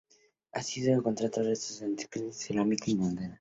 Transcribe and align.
Allí 0.51 0.53
han 0.53 0.63
sido 0.63 0.93
encontrados 0.95 1.45
restos 1.45 1.79
de 1.79 1.85
antiguos 1.85 2.07
cimientos, 2.09 2.37
cerámicas 2.41 2.87
y 2.87 2.95
monedas. 2.95 3.29